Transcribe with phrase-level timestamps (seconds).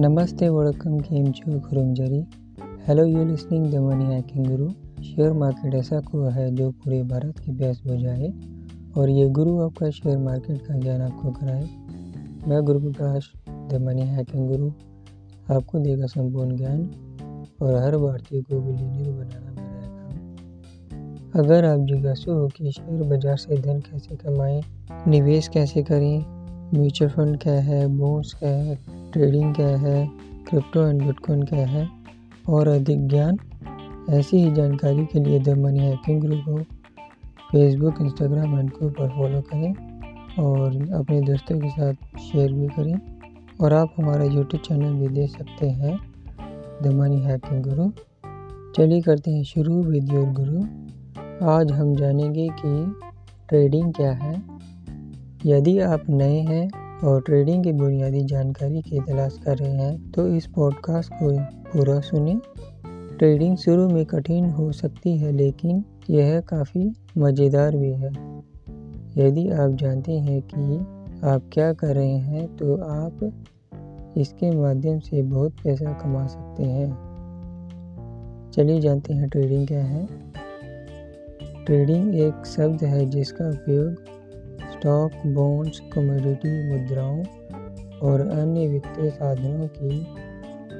[0.00, 2.18] नमस्ते welcome welcome चू खुरुम जरी
[2.86, 4.68] hello you listening the money hacking guru
[5.02, 8.32] share market ऐसा कुआ है जो पूरे भारत की प्यास बुझाए
[8.96, 11.68] और ये गुरु आपका शेयर मार्केट का ज्ञान आपको कराए।
[12.48, 14.70] मैं गुरु प्रकाश द मनी हैकिंग गुरु
[15.54, 16.80] आपको देगा संपूर्ण ज्ञान
[17.62, 23.36] और हर भारतीय को बिलीनियर बनाना मेरा काम। अगर आप जिज्ञासु हो कि शेयर बाज़ार
[23.36, 24.62] से धन कैसे कमाएँ,
[25.08, 26.24] निवेश कैसे करें
[26.74, 30.06] म्यूचुअल फंड क्या है बोन्स क्या है ट्रेडिंग क्या है
[30.48, 31.88] क्रिप्टो एंड बिटकॉइन क्या है,
[32.48, 33.38] और अधिक ज्ञान,
[34.10, 36.62] ऐसी ही जानकारी के लिए द मनी हैकिंग ग्रुप को
[37.52, 39.74] फेसबुक इंस्टाग्राम एंड को पर फॉलो करें
[40.42, 42.94] और अपने दोस्तों के साथ शेयर भी करें।
[43.60, 45.98] और आप हमारा यूट्यूब चैनल भी देख सकते हैं
[46.82, 47.90] द मनी हैकिंग गुरु
[48.76, 50.62] चलिए करते हैं शुरू विद योर गुरु
[51.46, 52.92] आज हम जानेंगे कि
[53.48, 54.42] ट्रेडिंग क्या है।
[55.46, 56.68] यदि आप नए हैं
[57.04, 61.30] और ट्रेडिंग की बुनियादी जानकारी की तलाश कर रहे हैं तो इस पॉडकास्ट को
[61.72, 62.38] पूरा सुनें।
[63.18, 68.10] ट्रेडिंग शुरू में कठिन हो सकती है, लेकिन यह काफ़ी मज़ेदार भी है।
[69.18, 70.78] यदि आप जानते हैं कि
[71.28, 76.90] आप क्या कर रहे हैं तो आप इसके माध्यम से बहुत पैसा कमा सकते हैं।
[78.50, 80.06] चलिए जानते हैं ट्रेडिंग क्या है।
[81.66, 84.11] ट्रेडिंग एक शब्द है जिसका उपयोग
[84.82, 87.18] स्टॉक बॉन्ड्स कमोडिटी मुद्राओं
[87.98, 89.98] और अन्य वित्तीय साधनों की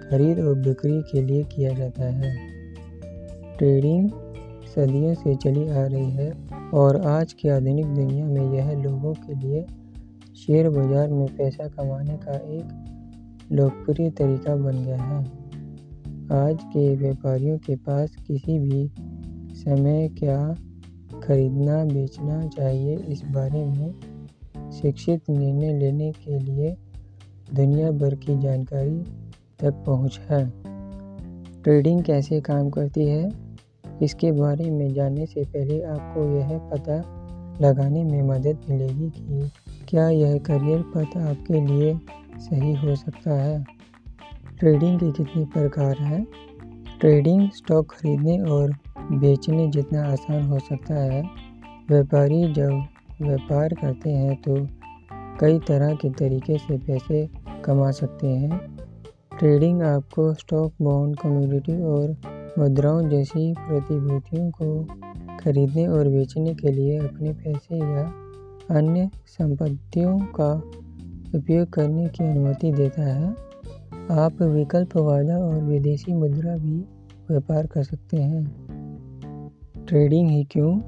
[0.00, 2.34] खरीद और बिक्री के लिए किया जाता है।
[3.58, 4.10] ट्रेडिंग
[4.66, 6.30] सदियों से चली आ रही है
[6.70, 9.64] और आज की आधुनिक दुनिया में यह लोगों के लिए
[10.36, 15.24] शेयर बाज़ार में पैसा कमाने का एक लोकप्रिय तरीका बन गया है।
[16.44, 18.86] आज के व्यापारियों के पास किसी भी
[19.54, 20.38] समय क्या
[21.24, 23.94] खरीदना, बेचना चाहिए। इस बारे में
[24.70, 26.76] शिक्षित निर्णय लेने के लिए
[27.54, 29.02] दुनिया भर की जानकारी
[29.60, 30.52] तक पहुँच है।
[31.62, 33.32] ट्रेडिंग कैसे काम करती है?
[34.02, 36.96] इसके बारे में जानने से पहले आपको यह पता
[37.60, 39.50] लगाने में मदद मिलेगी कि
[39.88, 42.00] क्या यह करियर पथ आपके लिए
[42.38, 43.64] सही हो सकता है।
[44.58, 46.26] ट्रेडिंग के कितने प्रकार हैं?
[47.00, 48.74] ट्रेडिंग, स्टॉक खरीदने और
[49.12, 51.22] बेचने जितना आसान हो सकता है।
[51.88, 52.82] व्यापारी जब
[53.22, 54.56] व्यापार करते हैं तो
[55.40, 57.28] कई तरह के तरीके से पैसे
[57.64, 58.76] कमा सकते हैं।
[59.38, 62.16] ट्रेडिंग आपको स्टॉक, बॉन्ड कम्युनिटी और
[62.58, 64.84] मुद्राओं जैसी प्रतिभूतियों को
[65.40, 68.12] खरीदने और बेचने के लिए अपने पैसे या
[68.70, 70.52] अन्य संपत्तियों का
[71.34, 73.30] उपयोग करने की अनुमति देता है।
[74.10, 76.78] आप विकल्प वादा और विदेशी मुद्रा भी
[77.30, 78.65] व्यापार कर सकते हैं।
[79.88, 80.80] ट्रेडिंग ही क्यों?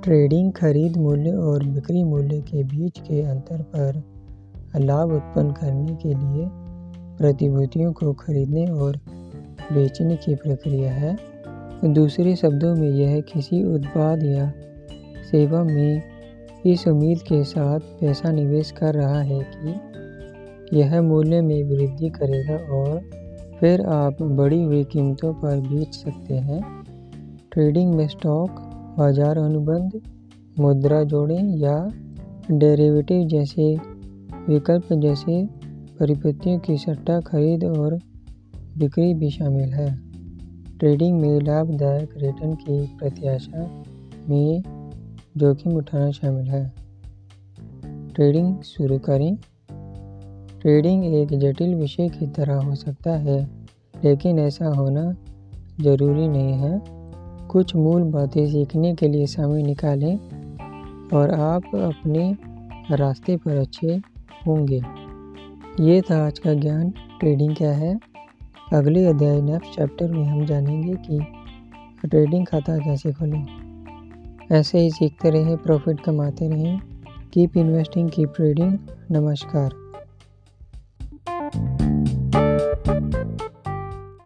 [0.00, 4.02] ट्रेडिंग खरीद मूल्य और बिक्री मूल्य के बीच के अंतर पर
[4.80, 6.48] लाभ उत्पन्न करने के लिए
[7.18, 8.96] प्रतिभूतियों को खरीदने और
[9.72, 11.16] बेचने की प्रक्रिया है।
[11.84, 14.52] दूसरे शब्दों में यह किसी उत्पाद या
[15.30, 16.02] सेवा में
[16.66, 22.56] इस उम्मीद के साथ पैसा निवेश कर रहा है कि यह मूल्य में वृद्धि करेगा
[22.56, 23.00] और
[23.60, 26.81] फिर आप बढ़ी हुई कीमतों पर बेच सकते हैं।
[27.52, 28.50] ट्रेडिंग में स्टॉक,
[28.98, 30.00] बाज़ार अनुबंध,
[30.60, 31.92] मुद्रा जोड़ें या
[32.50, 33.76] डेरिवेटिव जैसे
[34.48, 35.44] विकल्प जैसे
[36.00, 37.98] परिपत्तियों की सट्टा खरीद और
[38.78, 39.96] बिक्री भी शामिल है।
[40.78, 43.84] ट्रेडिंग में लाभदायक रिटर्न की प्रत्याशा
[44.28, 44.62] में
[45.36, 46.72] जोखिम उठाना शामिल है।
[48.14, 49.36] ट्रेडिंग शुरू करें।
[50.60, 53.38] ट्रेडिंग एक जटिल विषय की तरह हो सकता है,
[54.04, 55.04] लेकिन ऐसा होना
[55.80, 57.01] ज़रूरी नहीं है।
[57.52, 60.16] कुछ मूल बातें सीखने के लिए समय निकालें
[61.14, 62.36] और आप अपने
[62.90, 64.00] रास्ते पर अच्छे
[64.46, 64.82] होंगे।
[65.80, 67.98] ये था आज का ज्ञान। ट्रेडिंग क्या है?
[68.72, 71.18] अगले अध्याय नेक्स्ट चैप्टर में हम जानेंगे कि
[72.08, 73.46] ट्रेडिंग खाता कैसे खोलें।
[74.52, 76.80] ऐसे ही सीखते रहें, प्रॉफिट कमाते रहें।
[77.32, 78.78] Keep investing, keep trading.
[79.10, 79.81] नमस्कार।